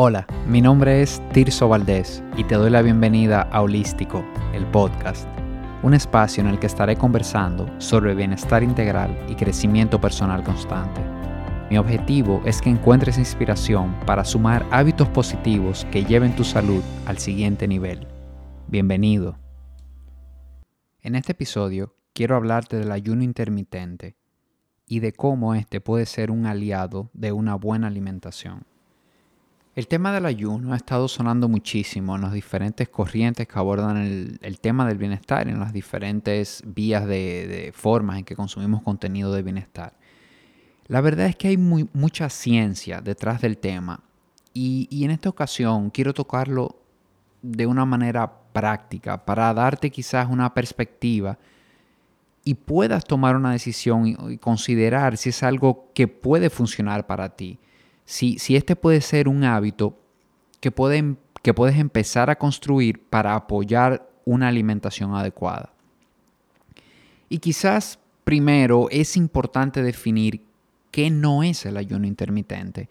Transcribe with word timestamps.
Hola, 0.00 0.28
mi 0.46 0.60
nombre 0.60 1.02
es 1.02 1.20
Tirso 1.32 1.68
Valdés 1.68 2.22
y 2.36 2.44
te 2.44 2.54
doy 2.54 2.70
la 2.70 2.82
bienvenida 2.82 3.42
a 3.42 3.62
Holístico, 3.62 4.24
el 4.54 4.64
podcast, 4.64 5.26
un 5.82 5.92
espacio 5.92 6.40
en 6.40 6.46
el 6.48 6.60
que 6.60 6.68
estaré 6.68 6.94
conversando 6.94 7.68
sobre 7.80 8.14
bienestar 8.14 8.62
integral 8.62 9.18
y 9.28 9.34
crecimiento 9.34 10.00
personal 10.00 10.44
constante. 10.44 11.00
Mi 11.68 11.78
objetivo 11.78 12.40
es 12.44 12.62
que 12.62 12.70
encuentres 12.70 13.18
inspiración 13.18 13.98
para 14.06 14.24
sumar 14.24 14.64
hábitos 14.70 15.08
positivos 15.08 15.84
que 15.90 16.04
lleven 16.04 16.36
tu 16.36 16.44
salud 16.44 16.84
al 17.04 17.18
siguiente 17.18 17.66
nivel. 17.66 18.06
Bienvenido. 18.68 19.36
En 21.00 21.16
este 21.16 21.32
episodio 21.32 21.96
quiero 22.12 22.36
hablarte 22.36 22.76
del 22.76 22.92
ayuno 22.92 23.24
intermitente 23.24 24.14
y 24.86 25.00
de 25.00 25.12
cómo 25.12 25.56
este 25.56 25.80
puede 25.80 26.06
ser 26.06 26.30
un 26.30 26.46
aliado 26.46 27.10
de 27.14 27.32
una 27.32 27.56
buena 27.56 27.88
alimentación. 27.88 28.77
El 29.78 29.86
tema 29.86 30.10
del 30.12 30.26
ayuno 30.26 30.72
ha 30.72 30.76
estado 30.76 31.06
sonando 31.06 31.48
muchísimo 31.48 32.16
en 32.16 32.22
las 32.22 32.32
diferentes 32.32 32.88
corrientes 32.88 33.46
que 33.46 33.58
abordan 33.60 33.96
el, 33.96 34.58
tema 34.58 34.84
del 34.84 34.98
bienestar, 34.98 35.46
en 35.46 35.60
las 35.60 35.72
diferentes 35.72 36.64
vías 36.66 37.06
de, 37.06 37.72
formas 37.72 38.18
en 38.18 38.24
que 38.24 38.34
consumimos 38.34 38.82
contenido 38.82 39.32
de 39.32 39.44
bienestar. 39.44 39.92
La 40.88 41.00
verdad 41.00 41.26
es 41.26 41.36
que 41.36 41.46
hay 41.46 41.56
mucha 41.56 42.28
ciencia 42.28 43.00
detrás 43.00 43.40
del 43.40 43.56
tema 43.56 44.00
y, 44.52 44.88
en 45.04 45.12
esta 45.12 45.28
ocasión 45.28 45.90
quiero 45.90 46.12
tocarlo 46.12 46.74
de 47.40 47.64
una 47.64 47.84
manera 47.84 48.32
práctica 48.52 49.24
para 49.24 49.54
darte 49.54 49.90
quizás 49.90 50.28
una 50.28 50.52
perspectiva 50.54 51.38
y 52.42 52.54
puedas 52.54 53.04
tomar 53.04 53.36
una 53.36 53.52
decisión 53.52 54.08
y 54.08 54.38
considerar 54.38 55.16
si 55.16 55.28
es 55.28 55.44
algo 55.44 55.92
que 55.94 56.08
puede 56.08 56.50
funcionar 56.50 57.06
para 57.06 57.28
ti 57.28 57.60
si, 58.08 58.56
este 58.56 58.74
puede 58.74 59.02
ser 59.02 59.28
un 59.28 59.44
hábito 59.44 59.94
que, 60.60 60.72
que 61.42 61.52
puedes 61.54 61.76
empezar 61.76 62.30
a 62.30 62.36
construir 62.36 63.02
para 63.02 63.34
apoyar 63.34 64.08
una 64.24 64.48
alimentación 64.48 65.14
adecuada. 65.14 65.74
Y 67.28 67.36
quizás 67.36 67.98
primero 68.24 68.88
es 68.90 69.14
importante 69.18 69.82
definir 69.82 70.40
qué 70.90 71.10
no 71.10 71.42
es 71.42 71.66
el 71.66 71.76
ayuno 71.76 72.06
intermitente. 72.06 72.88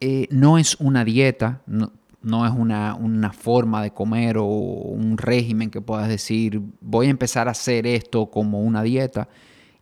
Eh, 0.00 0.26
no 0.30 0.56
es 0.56 0.76
una 0.76 1.04
dieta, 1.04 1.60
no, 1.66 2.46
es 2.46 2.52
una, 2.52 2.94
una, 2.94 3.30
forma 3.30 3.82
de 3.82 3.90
comer 3.90 4.38
o 4.38 4.46
un 4.46 5.18
régimen 5.18 5.70
que 5.70 5.82
puedas 5.82 6.08
decir, 6.08 6.62
voy 6.80 7.08
a 7.08 7.10
empezar 7.10 7.46
a 7.46 7.50
hacer 7.50 7.86
esto 7.86 8.30
como 8.30 8.62
una 8.62 8.82
dieta. 8.82 9.28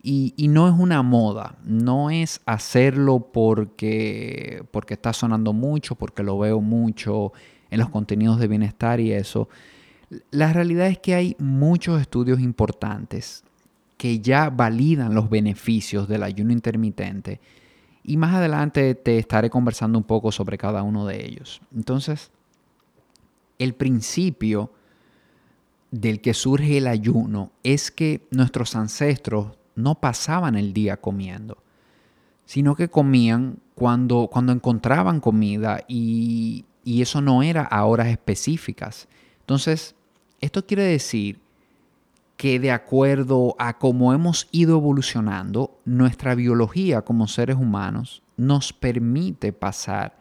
Y, 0.04 0.34
no 0.48 0.66
es 0.66 0.74
una 0.76 1.02
moda, 1.02 1.58
no 1.64 2.10
es 2.10 2.40
hacerlo 2.44 3.30
porque, 3.32 4.64
porque 4.72 4.94
está 4.94 5.12
sonando 5.12 5.52
mucho, 5.52 5.94
porque 5.94 6.24
lo 6.24 6.38
veo 6.38 6.60
mucho 6.60 7.32
en 7.70 7.78
los 7.78 7.88
contenidos 7.88 8.40
de 8.40 8.48
bienestar 8.48 8.98
y 8.98 9.12
eso. 9.12 9.48
La 10.32 10.52
realidad 10.52 10.88
es 10.88 10.98
que 10.98 11.14
hay 11.14 11.36
muchos 11.38 12.00
estudios 12.00 12.40
importantes 12.40 13.44
que 13.96 14.18
ya 14.18 14.50
validan 14.50 15.14
los 15.14 15.30
beneficios 15.30 16.08
del 16.08 16.24
ayuno 16.24 16.52
intermitente 16.52 17.40
y 18.04 18.16
más 18.16 18.34
adelante 18.34 18.94
te 18.94 19.18
estaré 19.18 19.48
conversando 19.48 19.98
un 19.98 20.04
poco 20.04 20.32
sobre 20.32 20.58
cada 20.58 20.82
uno 20.82 21.06
de 21.06 21.24
ellos. 21.24 21.60
Entonces, 21.74 22.30
el 23.58 23.74
principio 23.74 24.72
del 25.90 26.20
que 26.20 26.34
surge 26.34 26.78
el 26.78 26.88
ayuno 26.88 27.52
es 27.62 27.90
que 27.90 28.26
nuestros 28.30 28.74
ancestros 28.74 29.52
no 29.74 29.96
pasaban 29.96 30.56
el 30.56 30.72
día 30.72 30.98
comiendo, 30.98 31.58
sino 32.44 32.74
que 32.74 32.88
comían 32.88 33.58
cuando, 33.74 34.28
cuando 34.30 34.52
encontraban 34.52 35.20
comida 35.20 35.84
y, 35.88 36.64
y 36.84 37.02
eso 37.02 37.20
no 37.20 37.42
era 37.42 37.62
a 37.62 37.84
horas 37.84 38.08
específicas. 38.08 39.08
Entonces, 39.40 39.94
esto 40.40 40.66
quiere 40.66 40.84
decir 40.84 41.40
que 42.36 42.58
de 42.58 42.72
acuerdo 42.72 43.54
a 43.58 43.78
cómo 43.78 44.12
hemos 44.12 44.48
ido 44.50 44.76
evolucionando, 44.76 45.78
nuestra 45.84 46.34
biología 46.34 47.02
como 47.02 47.28
seres 47.28 47.56
humanos 47.56 48.22
nos 48.36 48.72
permite 48.72 49.52
pasar 49.52 50.18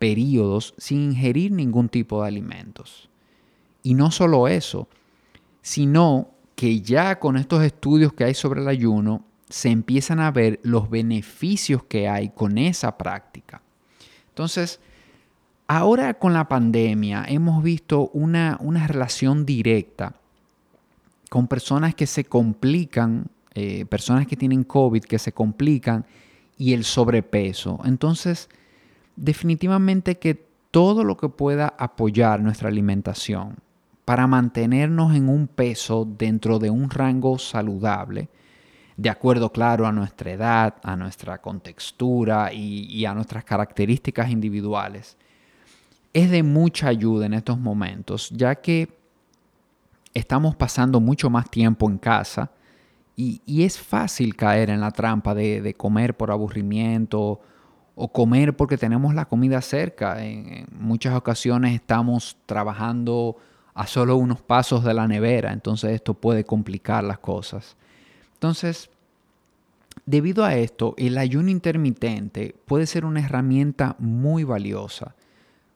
periodos 0.00 0.74
sin 0.76 1.12
ingerir 1.12 1.52
ningún 1.52 1.88
tipo 1.88 2.22
de 2.22 2.28
alimentos. 2.28 3.08
Y 3.82 3.94
no 3.94 4.10
solo 4.10 4.48
eso, 4.48 4.88
sino 5.62 6.33
que 6.54 6.80
ya 6.80 7.18
con 7.18 7.36
estos 7.36 7.62
estudios 7.62 8.12
que 8.12 8.24
hay 8.24 8.34
sobre 8.34 8.60
el 8.60 8.68
ayuno, 8.68 9.24
se 9.48 9.70
empiezan 9.70 10.20
a 10.20 10.30
ver 10.30 10.60
los 10.62 10.90
beneficios 10.90 11.84
que 11.84 12.08
hay 12.08 12.30
con 12.30 12.58
esa 12.58 12.96
práctica. 12.96 13.60
Entonces, 14.28 14.80
ahora 15.66 16.14
con 16.14 16.32
la 16.32 16.48
pandemia 16.48 17.24
hemos 17.28 17.62
visto 17.62 18.10
una, 18.12 18.58
relación 18.86 19.46
directa 19.46 20.14
con 21.30 21.46
personas 21.46 21.94
que 21.94 22.06
se 22.06 22.24
complican, 22.24 23.26
eh, 23.54 23.84
personas 23.86 24.26
que 24.26 24.36
tienen 24.36 24.64
COVID 24.64 25.04
que 25.04 25.18
se 25.18 25.32
complican 25.32 26.04
y 26.58 26.72
el 26.72 26.84
sobrepeso. 26.84 27.80
Entonces, 27.84 28.48
definitivamente 29.16 30.18
que 30.18 30.46
todo 30.70 31.04
lo 31.04 31.16
que 31.16 31.28
pueda 31.28 31.74
apoyar 31.78 32.40
nuestra 32.40 32.68
alimentación, 32.68 33.56
para 34.04 34.26
mantenernos 34.26 35.14
en 35.14 35.28
un 35.28 35.46
peso 35.46 36.04
dentro 36.04 36.58
de 36.58 36.70
un 36.70 36.90
rango 36.90 37.38
saludable, 37.38 38.28
de 38.96 39.10
acuerdo, 39.10 39.50
claro, 39.50 39.86
a 39.86 39.92
nuestra 39.92 40.30
edad, 40.30 40.74
a 40.82 40.94
nuestra 40.94 41.38
contextura 41.38 42.52
y, 42.52 43.04
a 43.06 43.14
nuestras 43.14 43.44
características 43.44 44.30
individuales, 44.30 45.16
es 46.12 46.30
de 46.30 46.42
mucha 46.42 46.88
ayuda 46.88 47.26
en 47.26 47.34
estos 47.34 47.58
momentos, 47.58 48.30
ya 48.30 48.54
que 48.54 48.88
estamos 50.12 50.54
pasando 50.54 51.00
mucho 51.00 51.28
más 51.28 51.50
tiempo 51.50 51.90
en 51.90 51.98
casa 51.98 52.50
y, 53.16 53.40
es 53.64 53.80
fácil 53.80 54.36
caer 54.36 54.70
en 54.70 54.80
la 54.80 54.92
trampa 54.92 55.34
de, 55.34 55.74
comer 55.76 56.16
por 56.16 56.30
aburrimiento 56.30 57.40
o 57.96 58.12
comer 58.12 58.54
porque 58.56 58.76
tenemos 58.76 59.14
la 59.14 59.24
comida 59.24 59.60
cerca. 59.60 60.24
en 60.24 60.66
muchas 60.70 61.16
ocasiones 61.16 61.74
estamos 61.74 62.36
trabajando 62.46 63.36
a 63.74 63.86
solo 63.86 64.16
unos 64.16 64.40
pasos 64.40 64.84
de 64.84 64.94
la 64.94 65.08
nevera, 65.08 65.52
entonces 65.52 65.90
esto 65.92 66.14
puede 66.14 66.44
complicar 66.44 67.02
las 67.02 67.18
cosas. 67.18 67.76
Entonces, 68.34 68.88
debido 70.06 70.44
a 70.44 70.54
esto, 70.54 70.94
el 70.96 71.18
ayuno 71.18 71.50
intermitente 71.50 72.54
puede 72.66 72.86
ser 72.86 73.04
una 73.04 73.20
herramienta 73.20 73.96
muy 73.98 74.44
valiosa 74.44 75.14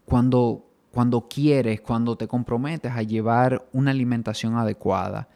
cuando, 0.04 0.64
cuando 0.92 1.28
quieres, 1.28 1.80
cuando 1.80 2.16
te 2.16 2.28
comprometes 2.28 2.92
a 2.92 3.02
llevar 3.02 3.66
una 3.72 3.90
alimentación 3.90 4.56
adecuada. 4.56 5.28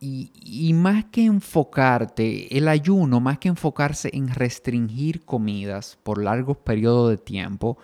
Y, 0.00 0.30
y, 0.32 0.72
más 0.74 1.06
que 1.06 1.24
enfocarte, 1.24 2.56
el 2.56 2.68
ayuno, 2.68 3.18
más 3.18 3.38
que 3.38 3.48
enfocarse 3.48 4.10
en 4.12 4.28
restringir 4.28 5.24
comidas 5.24 5.98
por 6.04 6.22
largos 6.22 6.56
periodos 6.56 7.10
de 7.10 7.16
tiempo, 7.16 7.78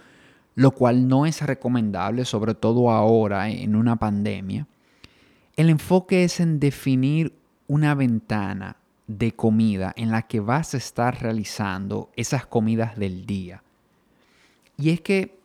lo 0.54 0.70
cual 0.70 1.08
no 1.08 1.26
es 1.26 1.42
recomendable, 1.42 2.24
sobre 2.24 2.54
todo 2.54 2.90
ahora 2.90 3.48
en 3.50 3.76
una 3.76 3.96
pandemia. 3.96 4.66
El 5.56 5.70
enfoque 5.70 6.24
es 6.24 6.40
en 6.40 6.60
definir 6.60 7.32
una 7.66 7.94
ventana 7.94 8.76
de 9.06 9.32
comida 9.32 9.92
en 9.96 10.10
la 10.10 10.22
que 10.22 10.40
vas 10.40 10.74
a 10.74 10.78
estar 10.78 11.20
realizando 11.20 12.10
esas 12.16 12.46
comidas 12.46 12.96
del 12.96 13.26
día. 13.26 13.62
Y 14.76 14.90
es 14.90 15.00
que 15.00 15.38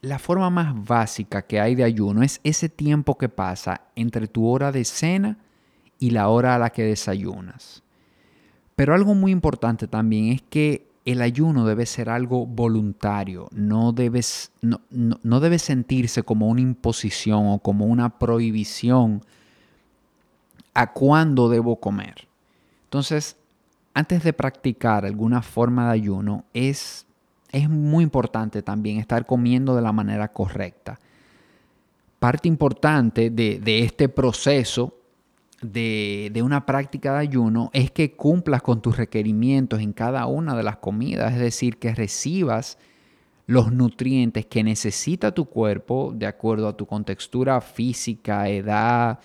la 0.00 0.18
forma 0.18 0.50
más 0.50 0.86
básica 0.86 1.42
que 1.42 1.60
hay 1.60 1.74
de 1.74 1.84
ayuno 1.84 2.22
es 2.22 2.40
ese 2.44 2.68
tiempo 2.68 3.18
que 3.18 3.28
pasa 3.28 3.82
entre 3.96 4.28
tu 4.28 4.46
hora 4.46 4.70
de 4.70 4.84
cena 4.84 5.38
y 5.98 6.10
la 6.10 6.28
hora 6.28 6.54
a 6.54 6.58
la 6.58 6.70
que 6.70 6.84
desayunas. 6.84 7.82
Pero 8.76 8.94
algo 8.94 9.14
muy 9.14 9.32
importante 9.32 9.88
también 9.88 10.32
es 10.32 10.42
que 10.42 10.87
el 11.12 11.22
ayuno 11.22 11.64
debe 11.64 11.86
ser 11.86 12.10
algo 12.10 12.44
voluntario, 12.44 13.48
no, 13.52 13.92
debes, 13.92 14.52
no, 14.60 14.82
no, 14.90 15.40
debe 15.40 15.58
sentirse 15.58 16.22
como 16.22 16.48
una 16.48 16.60
imposición 16.60 17.46
o 17.46 17.60
como 17.60 17.86
una 17.86 18.18
prohibición 18.18 19.22
a 20.74 20.92
cuándo 20.92 21.48
debo 21.48 21.76
comer. 21.76 22.28
Entonces, 22.84 23.36
antes 23.94 24.22
de 24.22 24.34
practicar 24.34 25.06
alguna 25.06 25.40
forma 25.40 25.86
de 25.86 25.92
ayuno, 25.92 26.44
es, 26.52 27.06
es 27.52 27.70
muy 27.70 28.04
importante 28.04 28.62
también 28.62 28.98
estar 28.98 29.24
comiendo 29.24 29.74
de 29.74 29.82
la 29.82 29.92
manera 29.92 30.28
correcta. 30.28 31.00
Parte 32.18 32.48
importante 32.48 33.30
de, 33.30 33.60
de 33.60 33.82
este 33.82 34.10
proceso 34.10 34.97
de, 35.60 36.40
una 36.42 36.66
práctica 36.66 37.12
de 37.14 37.20
ayuno 37.20 37.70
es 37.72 37.90
que 37.90 38.12
cumplas 38.12 38.62
con 38.62 38.80
tus 38.80 38.96
requerimientos 38.96 39.80
en 39.80 39.92
cada 39.92 40.26
una 40.26 40.56
de 40.56 40.62
las 40.62 40.76
comidas, 40.76 41.32
es 41.34 41.40
decir, 41.40 41.78
que 41.78 41.94
recibas 41.94 42.78
los 43.46 43.72
nutrientes 43.72 44.46
que 44.46 44.62
necesita 44.62 45.32
tu 45.32 45.46
cuerpo 45.46 46.12
de 46.14 46.26
acuerdo 46.26 46.68
a 46.68 46.76
tu 46.76 46.86
contextura 46.86 47.60
física, 47.60 48.48
edad, 48.48 49.18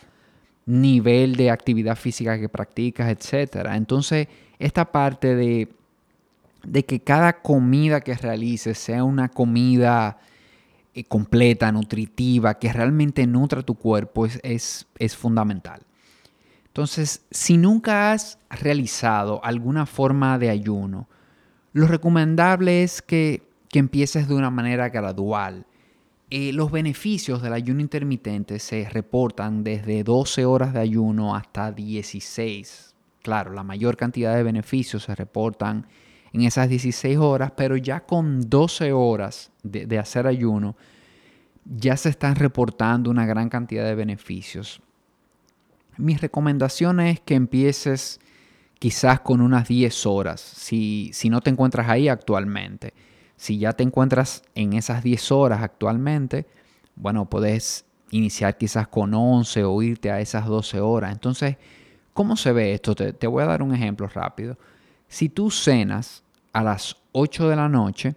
nivel 0.66 1.36
de 1.36 1.52
actividad 1.52 1.98
física 1.98 2.40
que 2.40 2.50
practicas, 2.50 3.10
etc. 3.10 3.68
Entonces, 3.74 4.28
esta 4.60 4.92
parte 4.92 5.36
de, 5.36 5.68
de 6.66 6.86
que 6.86 7.02
cada 7.02 7.42
comida 7.42 8.00
que 8.02 8.16
realices 8.16 8.78
sea 8.78 9.04
una 9.04 9.28
comida 9.28 10.18
eh, 10.94 11.04
completa, 11.04 11.72
nutritiva, 11.72 12.58
que 12.58 12.72
realmente 12.72 13.28
nutra 13.28 13.62
tu 13.62 13.76
cuerpo, 13.76 14.26
es, 14.26 14.88
es 14.98 15.18
fundamental. 15.18 15.86
Entonces, 16.74 17.24
si 17.30 17.58
nunca 17.58 18.12
has 18.12 18.40
realizado 18.50 19.40
alguna 19.46 19.86
forma 19.86 20.40
de 20.40 20.50
ayuno, 20.50 21.08
lo 21.72 21.86
recomendable 21.86 22.82
es 22.82 23.04
que, 23.04 23.44
empieces 23.74 24.28
de 24.28 24.36
una 24.36 24.52
manera 24.52 24.90
gradual. 24.90 25.66
Eh, 26.30 26.52
los 26.54 26.72
beneficios 26.72 27.42
del 27.42 27.54
ayuno 27.54 27.82
intermitente 27.82 28.60
se 28.60 28.88
reportan 28.88 29.64
desde 29.64 30.04
12 30.04 30.46
horas 30.46 30.74
de 30.74 30.80
ayuno 30.80 31.36
hasta 31.36 31.72
16. 31.72 32.96
Claro, 33.24 33.52
la 33.52 33.64
mayor 33.64 33.98
cantidad 33.98 34.36
de 34.36 34.44
beneficios 34.44 35.04
se 35.04 35.16
reportan 35.16 35.88
en 36.34 36.42
esas 36.42 36.70
16 36.70 37.18
horas, 37.18 37.52
pero 37.56 37.78
ya 37.78 38.00
con 38.02 38.48
12 38.48 38.94
horas 38.94 39.52
de, 39.62 39.98
hacer 39.98 40.26
ayuno, 40.28 40.76
ya 41.66 41.98
se 41.98 42.10
están 42.10 42.36
reportando 42.36 43.10
una 43.10 43.26
gran 43.26 43.50
cantidad 43.50 43.86
de 43.86 43.96
beneficios. 43.96 44.82
Mi 45.98 46.16
recomendación 46.16 47.00
es 47.00 47.20
que 47.20 47.36
empieces 47.36 48.20
quizás 48.80 49.22
con 49.22 49.42
unas 49.42 49.68
10 49.68 50.06
horas, 50.06 50.42
si, 50.42 51.12
si, 51.14 51.30
no 51.30 51.42
te 51.42 51.50
encuentras 51.50 51.90
ahí 51.90 52.08
actualmente. 52.08 52.94
Si 53.38 53.58
ya 53.58 53.74
te 53.74 53.84
encuentras 53.84 54.44
en 54.56 54.74
esas 54.74 55.04
10 55.04 55.32
horas 55.32 55.62
actualmente, 55.62 56.46
bueno, 56.96 57.26
puedes 57.26 57.86
iniciar 58.12 58.58
quizás 58.58 58.88
con 58.88 59.14
11 59.14 59.64
o 59.64 59.82
irte 59.82 60.12
a 60.12 60.20
esas 60.20 60.46
12 60.46 60.80
horas. 60.80 61.12
Entonces, 61.12 61.58
¿cómo 62.14 62.36
se 62.36 62.52
ve 62.52 62.74
esto? 62.74 62.96
Te, 62.96 63.14
te 63.14 63.28
voy 63.28 63.44
a 63.44 63.48
dar 63.48 63.62
un 63.62 63.74
ejemplo 63.74 64.08
rápido. 64.08 64.58
Si 65.08 65.30
tú 65.30 65.52
cenas 65.52 66.24
a 66.54 66.64
las 66.64 66.98
8 67.12 67.50
de 67.50 67.56
la 67.56 67.70
noche, 67.70 68.16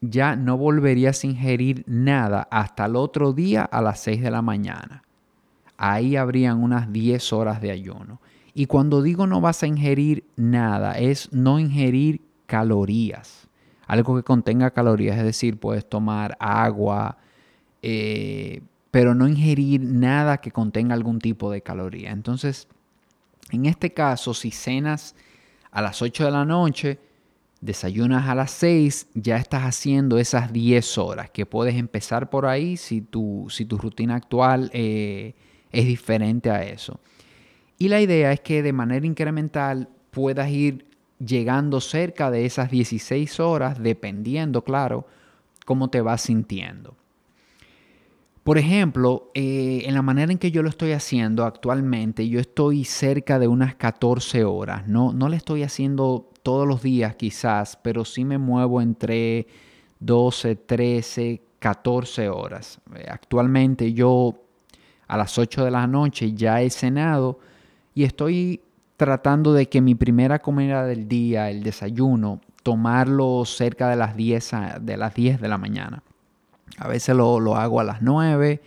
ya 0.00 0.36
no 0.36 0.56
volverías 0.56 1.24
a 1.24 1.26
ingerir 1.26 1.84
nada 1.86 2.46
hasta 2.50 2.86
el 2.86 2.96
otro 2.96 3.32
día 3.32 3.62
a 3.62 3.80
las 3.80 4.00
6 4.00 4.22
de 4.22 4.30
la 4.30 4.42
mañana. 4.42 5.03
Ahí 5.76 6.16
habrían 6.16 6.62
unas 6.62 6.92
10 6.92 7.32
horas 7.32 7.60
de 7.60 7.70
ayuno. 7.70 8.20
Y 8.54 8.66
cuando 8.66 9.02
digo 9.02 9.26
no 9.26 9.40
vas 9.40 9.62
a 9.62 9.66
ingerir 9.66 10.24
nada, 10.36 10.92
es 10.98 11.32
no 11.32 11.58
ingerir 11.58 12.22
calorías. 12.46 13.48
Algo 13.86 14.16
que 14.16 14.22
contenga 14.22 14.70
calorías, 14.70 15.18
es 15.18 15.24
decir, 15.24 15.58
puedes 15.58 15.88
tomar 15.88 16.36
agua, 16.38 17.18
eh, 17.82 18.62
pero 18.90 19.14
no 19.14 19.28
ingerir 19.28 19.80
nada 19.80 20.38
que 20.38 20.52
contenga 20.52 20.94
algún 20.94 21.18
tipo 21.18 21.50
de 21.50 21.62
caloría. 21.62 22.12
Entonces, 22.12 22.68
en 23.50 23.66
este 23.66 23.92
caso, 23.92 24.32
si 24.34 24.52
cenas 24.52 25.16
a 25.70 25.82
las 25.82 26.00
8 26.00 26.24
de 26.24 26.30
la 26.30 26.44
noche, 26.44 26.98
desayunas 27.60 28.28
a 28.28 28.34
las 28.34 28.52
6, 28.52 29.08
ya 29.14 29.36
estás 29.36 29.64
haciendo 29.64 30.18
esas 30.18 30.52
10 30.52 30.98
horas, 30.98 31.30
que 31.30 31.44
puedes 31.44 31.74
empezar 31.74 32.30
por 32.30 32.46
ahí 32.46 32.76
si 32.76 33.00
tu, 33.00 33.46
si 33.50 33.64
tu 33.64 33.78
rutina 33.78 34.14
actual 34.14 34.70
eh, 34.72 35.34
es 35.74 35.86
diferente 35.86 36.50
a 36.50 36.62
eso. 36.62 37.00
Y 37.78 37.88
la 37.88 38.00
idea 38.00 38.32
es 38.32 38.40
que 38.40 38.62
de 38.62 38.72
manera 38.72 39.06
incremental 39.06 39.88
puedas 40.10 40.50
ir 40.50 40.86
llegando 41.18 41.80
cerca 41.80 42.30
de 42.30 42.46
esas 42.46 42.70
16 42.70 43.40
horas, 43.40 43.82
dependiendo, 43.82 44.62
claro, 44.62 45.06
cómo 45.64 45.88
te 45.88 46.00
vas 46.00 46.22
sintiendo. 46.22 46.96
Por 48.44 48.58
ejemplo, 48.58 49.30
eh, 49.34 49.84
en 49.86 49.94
la 49.94 50.02
manera 50.02 50.30
en 50.30 50.38
que 50.38 50.50
yo 50.50 50.62
lo 50.62 50.68
estoy 50.68 50.92
haciendo 50.92 51.44
actualmente, 51.44 52.28
yo 52.28 52.40
estoy 52.40 52.84
cerca 52.84 53.38
de 53.38 53.48
unas 53.48 53.74
14 53.74 54.44
horas. 54.44 54.86
No, 54.86 55.14
no 55.14 55.30
le 55.30 55.38
estoy 55.38 55.62
haciendo 55.62 56.30
todos 56.42 56.68
los 56.68 56.82
días 56.82 57.16
quizás, 57.16 57.78
pero 57.82 58.04
sí 58.04 58.24
me 58.26 58.36
muevo 58.36 58.82
entre 58.82 59.46
12, 60.00 60.56
13, 60.56 61.40
14 61.58 62.28
horas. 62.28 62.80
Eh, 62.94 63.06
actualmente 63.08 63.94
yo 63.94 64.43
a 65.06 65.16
las 65.16 65.38
8 65.38 65.64
de 65.64 65.70
la 65.70 65.86
noche 65.86 66.32
ya 66.32 66.62
he 66.62 66.70
cenado 66.70 67.38
y 67.94 68.04
estoy 68.04 68.60
tratando 68.96 69.52
de 69.52 69.68
que 69.68 69.80
mi 69.80 69.94
primera 69.94 70.38
comida 70.38 70.84
del 70.84 71.08
día, 71.08 71.50
el 71.50 71.62
desayuno, 71.62 72.40
tomarlo 72.62 73.44
cerca 73.44 73.88
de 73.88 73.96
las 73.96 74.16
10 74.16 74.50
de, 74.80 74.96
las 74.96 75.14
10 75.14 75.40
de 75.40 75.48
la 75.48 75.58
mañana. 75.58 76.02
A 76.78 76.88
veces 76.88 77.14
lo, 77.14 77.56
hago 77.56 77.80
a 77.80 77.84
las 77.84 78.02
9 78.02 78.60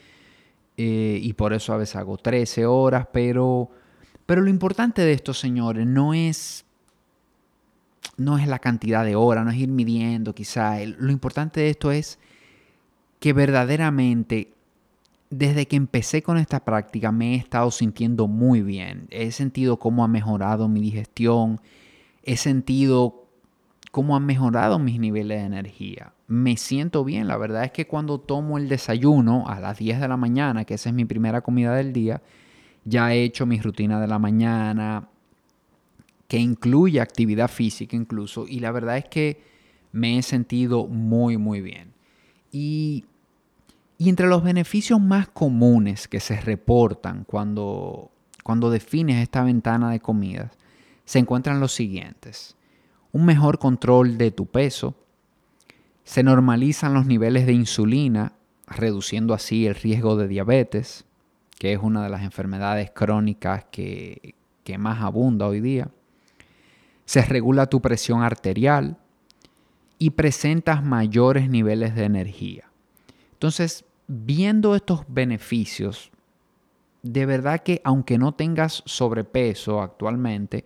eh, 0.78 1.20
y 1.22 1.34
por 1.34 1.54
eso 1.54 1.74
a 1.74 1.78
veces 1.78 1.96
hago 1.96 2.18
13 2.18 2.66
horas, 2.66 3.08
pero, 3.12 3.70
pero 4.26 4.42
lo 4.42 4.50
importante 4.50 5.02
de 5.02 5.14
esto, 5.14 5.34
señores, 5.34 5.86
no 5.86 6.14
es 6.14 6.64
no 8.18 8.40
es 8.40 8.48
la 8.48 8.60
cantidad 8.60 9.06
de 9.06 9.16
horas, 9.16 9.46
no 9.46 9.52
es 9.52 9.58
ir 9.58 9.70
midiendo 9.70 10.34
quizá. 10.34 10.84
Lo 10.86 11.12
importante 11.12 11.62
de 11.62 11.70
esto 11.70 11.92
es 11.92 12.18
que 13.20 13.32
verdaderamente 13.32 14.54
desde 15.30 15.68
que 15.68 15.76
empecé 15.76 16.24
con 16.24 16.38
esta 16.38 16.64
práctica 16.64 17.12
me 17.12 17.34
he 17.34 17.38
estado 17.38 17.72
sintiendo 17.72 18.28
muy 18.28 18.62
bien. 18.62 19.08
He 19.10 19.32
sentido 19.32 19.78
cómo 19.78 20.04
ha 20.04 20.08
mejorado 20.08 20.68
mi 20.68 20.80
digestión, 20.80 21.60
he 22.24 22.38
sentido 22.38 23.26
cómo 23.92 24.16
han 24.16 24.26
mejorado 24.26 24.80
mis 24.80 25.00
niveles 25.00 25.40
de 25.40 25.46
energía. 25.46 26.14
Me 26.28 26.58
siento 26.58 27.04
bien, 27.04 27.28
la 27.28 27.38
verdad 27.38 27.64
es 27.64 27.72
que 27.72 27.88
cuando 27.88 28.20
tomo 28.20 28.58
el 28.58 28.70
desayuno 28.70 29.48
a 29.48 29.60
las 29.60 29.78
10 29.78 30.00
de 30.00 30.08
la 30.08 30.18
mañana, 30.18 30.66
que 30.66 30.76
esa 30.76 30.90
es 30.90 30.96
mi 30.96 31.06
primera 31.06 31.42
comida 31.42 31.76
del 31.76 31.94
día, 31.94 32.22
ya 32.86 33.14
he 33.14 33.24
hecho 33.24 33.46
mi 33.46 33.60
rutina 33.60 34.00
de 34.00 34.08
la 34.08 34.20
mañana, 34.20 35.10
que 36.28 36.38
incluye 36.38 37.00
actividad 37.00 37.50
física 37.50 37.96
incluso, 37.96 38.46
y 38.48 38.60
la 38.60 38.72
verdad 38.72 38.98
es 38.98 39.06
que 39.06 39.42
me 39.92 40.18
he 40.18 40.22
sentido 40.22 40.88
muy, 40.88 41.38
muy 41.38 41.62
bien. 41.62 41.94
Y, 42.52 43.06
entre 44.00 44.28
los 44.28 44.44
beneficios 44.44 45.02
más 45.02 45.28
comunes 45.28 46.08
que 46.08 46.20
se 46.20 46.40
reportan 46.40 47.24
cuando, 47.26 48.12
cuando 48.44 48.70
defines 48.70 49.22
esta 49.22 49.44
ventana 49.44 49.92
de 49.92 50.00
comidas, 50.00 50.52
se 51.06 51.20
encuentran 51.20 51.60
los 51.60 51.74
siguientes. 51.74 52.56
Un 53.12 53.26
mejor 53.26 53.58
control 53.60 54.18
de 54.18 54.32
tu 54.32 54.46
peso, 54.46 54.96
se 56.04 56.24
normalizan 56.24 56.94
los 56.94 57.06
niveles 57.06 57.46
de 57.46 57.54
insulina, 57.54 58.34
reduciendo 58.68 59.34
así 59.34 59.66
el 59.66 59.76
riesgo 59.76 60.16
de 60.16 60.28
diabetes, 60.28 61.06
que 61.58 61.74
es 61.74 61.80
una 61.82 62.04
de 62.04 62.10
las 62.10 62.22
enfermedades 62.22 62.92
crónicas 62.92 63.66
que, 63.72 64.36
que 64.64 64.78
más 64.78 65.02
abunda 65.02 65.48
hoy 65.48 65.60
día 65.60 65.90
se 67.08 67.22
regula 67.22 67.68
tu 67.68 67.82
presión 67.82 68.22
arterial 68.22 68.98
y 69.98 70.12
presentas 70.12 70.84
mayores 70.84 71.50
niveles 71.50 71.96
de 71.96 72.04
energía. 72.04 72.70
Entonces, 73.32 73.86
viendo 74.08 74.76
estos 74.76 75.02
beneficios, 75.08 76.12
de 77.04 77.26
verdad 77.26 77.62
que 77.62 77.82
aunque 77.84 78.18
no 78.18 78.34
tengas 78.34 78.84
sobrepeso 78.86 79.82
actualmente, 79.82 80.66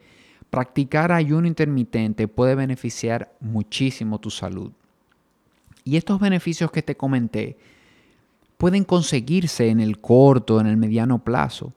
practicar 0.49 1.11
ayuno 1.11 1.47
intermitente 1.47 2.27
puede 2.27 2.55
beneficiar 2.55 3.31
muchísimo 3.39 4.19
tu 4.19 4.29
salud. 4.29 4.71
Y 5.83 5.97
estos 5.97 6.19
beneficios 6.19 6.71
que 6.71 6.83
te 6.83 6.95
comenté 6.95 7.57
pueden 8.57 8.83
conseguirse 8.83 9.69
en 9.69 9.79
el 9.79 9.99
corto, 9.99 10.59
en 10.59 10.67
el 10.67 10.77
mediano 10.77 11.23
plazo, 11.23 11.73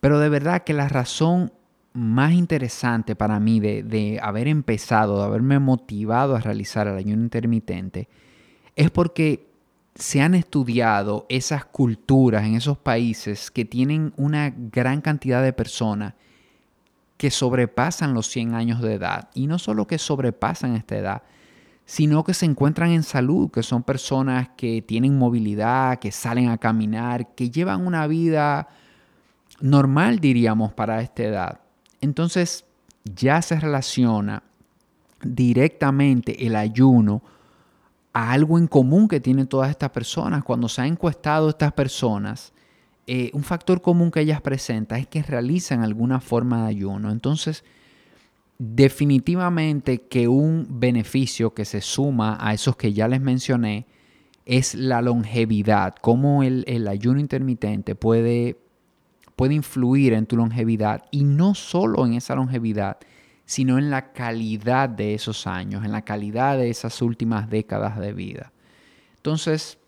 pero 0.00 0.18
de 0.18 0.28
verdad 0.28 0.64
que 0.64 0.72
la 0.72 0.88
razón 0.88 1.52
más 1.92 2.32
interesante 2.32 3.16
para 3.16 3.40
mí 3.40 3.58
de, 3.58 4.18
haber 4.22 4.48
empezado, 4.48 5.18
de 5.18 5.24
haberme 5.24 5.58
motivado 5.58 6.36
a 6.36 6.40
realizar 6.40 6.86
el 6.86 6.96
ayuno 6.96 7.22
intermitente, 7.22 8.08
es 8.76 8.90
porque 8.90 9.45
se 9.98 10.20
han 10.20 10.34
estudiado 10.34 11.26
esas 11.28 11.64
culturas 11.64 12.44
en 12.44 12.54
esos 12.54 12.78
países 12.78 13.50
que 13.50 13.64
tienen 13.64 14.12
una 14.16 14.52
gran 14.54 15.00
cantidad 15.00 15.42
de 15.42 15.52
personas 15.52 16.14
que 17.16 17.30
sobrepasan 17.30 18.12
los 18.12 18.26
100 18.28 18.54
años 18.54 18.82
de 18.82 18.94
edad. 18.94 19.30
Y 19.34 19.46
no 19.46 19.58
solo 19.58 19.86
que 19.86 19.98
sobrepasan 19.98 20.76
esta 20.76 20.96
edad, 20.96 21.22
sino 21.86 22.24
que 22.24 22.34
se 22.34 22.44
encuentran 22.44 22.90
en 22.90 23.02
salud, 23.02 23.50
que 23.50 23.62
son 23.62 23.82
personas 23.82 24.50
que 24.56 24.82
tienen 24.82 25.16
movilidad, 25.16 25.98
que 25.98 26.12
salen 26.12 26.50
a 26.50 26.58
caminar, 26.58 27.34
que 27.34 27.50
llevan 27.50 27.86
una 27.86 28.06
vida 28.06 28.68
normal, 29.60 30.18
diríamos, 30.18 30.74
para 30.74 31.00
esta 31.00 31.22
edad. 31.22 31.60
Entonces 32.02 32.66
ya 33.04 33.40
se 33.40 33.58
relaciona 33.58 34.42
directamente 35.22 36.46
el 36.46 36.56
ayuno 36.56 37.22
a 38.16 38.32
algo 38.32 38.56
en 38.56 38.66
común 38.66 39.08
que 39.08 39.20
tienen 39.20 39.46
todas 39.46 39.68
estas 39.68 39.90
personas. 39.90 40.42
Cuando 40.42 40.70
se 40.70 40.80
han 40.80 40.86
encuestado 40.86 41.50
estas 41.50 41.74
personas, 41.74 42.54
eh, 43.06 43.30
un 43.34 43.42
factor 43.42 43.82
común 43.82 44.10
que 44.10 44.20
ellas 44.20 44.40
presentan 44.40 45.00
es 45.00 45.06
que 45.06 45.22
realizan 45.22 45.82
alguna 45.82 46.18
forma 46.20 46.62
de 46.62 46.68
ayuno. 46.68 47.10
Entonces, 47.10 47.62
definitivamente 48.58 50.00
que 50.00 50.28
un 50.28 50.66
beneficio 50.80 51.52
que 51.52 51.66
se 51.66 51.82
suma 51.82 52.38
a 52.40 52.54
esos 52.54 52.74
que 52.76 52.94
ya 52.94 53.06
les 53.06 53.20
mencioné 53.20 53.84
es 54.46 54.74
la 54.74 55.02
longevidad, 55.02 55.94
cómo 56.00 56.42
el, 56.42 56.64
el 56.68 56.88
ayuno 56.88 57.20
intermitente 57.20 57.94
puede 57.96 58.56
puede 59.34 59.52
influir 59.52 60.14
en 60.14 60.24
tu 60.24 60.36
longevidad 60.38 61.04
y 61.10 61.24
no 61.24 61.54
solo 61.54 62.06
en 62.06 62.14
esa 62.14 62.34
longevidad, 62.34 62.96
sino 63.46 63.78
en 63.78 63.90
la 63.90 64.12
calidad 64.12 64.88
de 64.88 65.14
esos 65.14 65.46
años, 65.46 65.84
en 65.84 65.92
la 65.92 66.02
calidad 66.02 66.58
de 66.58 66.68
esas 66.68 67.00
últimas 67.00 67.48
décadas 67.48 67.98
de 67.98 68.12
vida. 68.12 68.52
Entonces, 69.16 69.78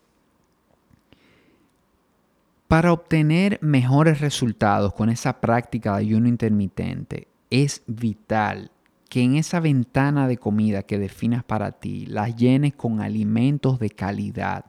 para 2.67 2.93
obtener 2.93 3.59
mejores 3.61 4.21
resultados 4.21 4.93
con 4.93 5.09
esa 5.09 5.41
práctica 5.41 5.91
de 5.93 5.99
ayuno 5.99 6.27
intermitente, 6.27 7.27
es 7.49 7.83
vital 7.87 8.71
que 9.09 9.23
en 9.23 9.35
esa 9.35 9.59
ventana 9.59 10.27
de 10.27 10.37
comida 10.37 10.83
que 10.83 10.99
definas 10.99 11.43
para 11.43 11.71
ti, 11.71 12.05
la 12.05 12.29
llenes 12.29 12.75
con 12.75 13.01
alimentos 13.01 13.79
de 13.79 13.89
calidad 13.89 14.65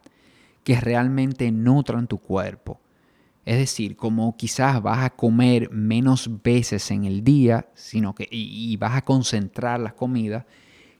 que 0.64 0.80
realmente 0.80 1.52
nutran 1.52 2.06
tu 2.06 2.18
cuerpo. 2.18 2.80
Es 3.44 3.59
decir, 3.59 3.97
como 3.97 4.37
quizás 4.37 4.82
vas 4.82 5.04
a 5.04 5.11
comer 5.11 5.70
menos 5.70 6.42
veces 6.42 6.90
en 6.90 7.04
el 7.04 7.25
día, 7.25 7.68
sino 7.75 8.14
que 8.14 8.28
y, 8.30 8.76
vas 8.76 8.97
a 8.97 9.04
concentrar 9.04 9.80
las 9.80 9.94
comidas, 9.94 10.44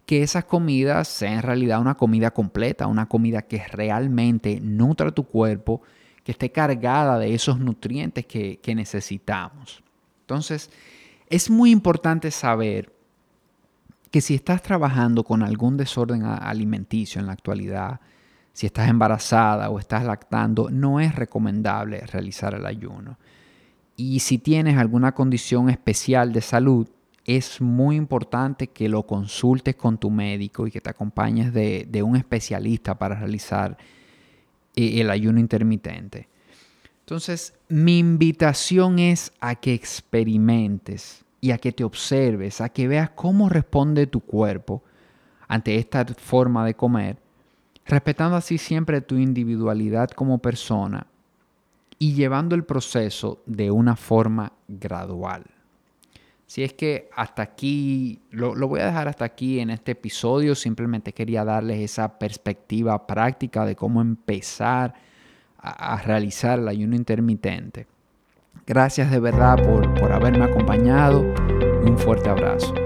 que 0.07 0.23
esas 0.23 0.45
comidas 0.45 1.07
sean 1.09 1.35
en 1.35 1.43
realidad 1.43 1.81
una 1.81 1.97
comida 1.97 2.31
completa, 2.31 2.87
una 2.87 3.07
comida 3.07 3.43
que 3.43 3.63
realmente 3.69 4.59
nutra 4.61 5.13
tu 5.13 5.25
cuerpo, 5.25 5.83
que 6.25 6.33
esté 6.33 6.51
cargada 6.51 7.19
de 7.19 7.35
esos 7.35 7.61
nutrientes 7.61 8.27
que, 8.27 8.59
que 8.59 8.75
necesitamos. 8.75 9.83
Entonces, 10.23 10.71
es 11.29 11.51
muy 11.51 11.71
importante 11.71 12.31
saber 12.31 12.93
que 14.11 14.21
si 14.21 14.35
estás 14.35 14.63
trabajando 14.63 15.23
con 15.23 15.43
algún 15.43 15.77
desorden 15.77 16.25
alimenticio 16.25 17.21
en 17.21 17.27
la 17.27 17.33
actualidad, 17.33 18.01
si 18.53 18.67
estás 18.67 18.89
embarazada 18.89 19.71
o 19.71 19.79
estás 19.79 20.05
lactando, 20.05 20.71
no 20.71 21.01
es 21.01 21.15
recomendable 21.15 22.01
realizar 22.01 22.55
el 22.55 22.67
ayuno. 22.67 23.19
Y 23.97 24.21
si 24.21 24.39
tienes 24.39 24.79
alguna 24.79 25.13
condición 25.13 25.71
especial 25.71 26.33
de 26.33 26.41
salud, 26.41 26.89
es 27.25 27.61
muy 27.61 27.97
importante 27.97 28.69
que 28.69 28.89
lo 28.89 29.07
consultes 29.07 29.77
con 29.77 29.99
tu 29.99 30.11
médico 30.11 30.67
y 30.67 30.71
que 30.71 30.81
te 30.81 30.91
acompañes 30.91 31.53
de, 31.53 32.03
un 32.03 32.17
especialista 32.17 32.99
para 32.99 33.15
realizar 33.15 33.77
eh, 34.75 35.01
el 35.01 35.11
ayuno 35.11 35.39
intermitente. 35.39 36.29
Entonces, 37.01 37.55
mi 37.69 37.99
invitación 37.99 38.99
es 38.99 39.33
a 39.41 39.55
que 39.55 39.75
experimentes 39.75 41.25
y 41.41 41.51
a 41.51 41.59
que 41.59 41.73
te 41.73 41.85
observes, 41.85 42.61
a 42.61 42.69
que 42.69 42.89
veas 42.89 43.11
cómo 43.11 43.49
responde 43.49 44.07
tu 44.07 44.21
cuerpo 44.21 44.83
ante 45.49 45.77
esta 45.77 46.05
forma 46.05 46.65
de 46.65 46.75
comer, 46.75 47.17
respetando 47.91 48.37
así 48.37 48.57
siempre 48.57 49.01
tu 49.01 49.17
individualidad 49.17 50.11
como 50.11 50.39
persona 50.39 51.07
y 51.99 52.15
llevando 52.15 52.55
el 52.55 52.65
proceso 52.65 53.43
de 53.47 53.71
una 53.71 53.97
forma 53.97 54.53
gradual. 54.69 55.45
Si 56.47 56.65
es 56.65 56.73
que 56.73 57.11
hasta 57.15 57.43
aquí, 57.43 58.21
lo, 58.31 58.55
voy 58.67 58.81
a 58.81 58.87
dejar 58.87 59.07
hasta 59.07 59.25
aquí 59.25 59.61
en 59.61 59.71
este 59.71 59.93
episodio, 59.93 60.55
simplemente 60.55 61.13
quería 61.13 61.45
darles 61.45 61.79
esa 61.79 62.19
perspectiva 62.19 63.07
práctica 63.07 63.65
de 63.65 63.77
cómo 63.77 64.01
empezar 64.01 64.95
a, 65.59 66.01
realizar 66.03 66.59
el 66.59 66.69
ayuno 66.69 66.97
intermitente. 66.97 67.87
Gracias 68.67 69.11
de 69.11 69.21
verdad 69.21 69.63
por, 69.63 69.95
por 69.95 70.13
haberme 70.13 70.45
acompañado. 70.45 71.21
Un 71.85 71.99
fuerte 71.99 72.31
abrazo. 72.31 72.80